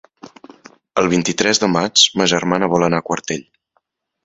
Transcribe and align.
El 1.01 1.09
vint-i-tres 1.11 1.61
de 1.65 1.69
maig 1.75 2.07
ma 2.21 2.29
germana 2.33 2.73
vol 2.75 2.87
anar 2.89 3.03
a 3.05 3.09
Quartell. 3.11 3.47